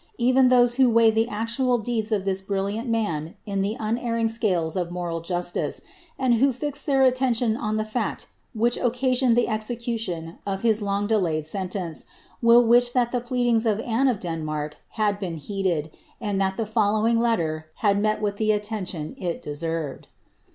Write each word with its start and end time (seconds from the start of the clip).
Even 0.17 0.47
those 0.47 0.77
who 0.77 0.89
weigh 0.89 1.11
the 1.11 1.27
actual 1.27 1.77
deeds 1.77 2.11
of 2.11 2.25
this 2.25 2.41
brilliant 2.41 2.87
man 2.89 3.35
in 3.45 3.61
the 3.61 3.77
un 3.77 3.99
erring 3.99 4.27
scales 4.29 4.75
of 4.75 4.89
moral 4.89 5.21
justice, 5.21 5.83
and 6.17 6.33
who 6.37 6.51
Bx 6.51 6.83
their 6.85 7.03
attention 7.03 7.55
on 7.55 7.77
the 7.77 7.85
fact 7.85 8.25
which 8.55 8.77
occasioned 8.79 9.37
the 9.37 9.47
execution 9.47 10.39
of 10.43 10.63
his 10.63 10.81
long 10.81 11.05
delayed 11.05 11.45
sentence, 11.45 12.05
will 12.41 12.65
wish 12.65 12.93
that 12.93 13.11
the 13.11 13.21
pleadings 13.21 13.67
of 13.67 13.79
Anne 13.81 14.07
of 14.07 14.17
Denmark 14.19 14.77
had 14.97 15.19
been 15.19 15.37
heeded, 15.37 15.91
and 16.19 16.41
that 16.41 16.57
the 16.57 16.65
following 16.65 17.19
letter 17.19 17.67
had 17.85 18.01
met 18.01 18.23
with 18.23 18.37
the 18.37 18.51
attention 18.51 19.13
it 19.19 19.39
deserved. 19.39 20.07